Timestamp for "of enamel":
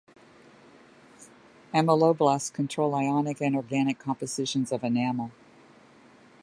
4.71-5.29